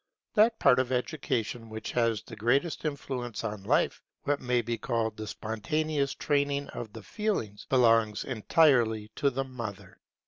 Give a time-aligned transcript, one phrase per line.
[0.33, 5.15] That part of education which has the greatest influence on life, what may be called
[5.15, 9.99] the spontaneous training of the feelings, belongs entirely to the mother.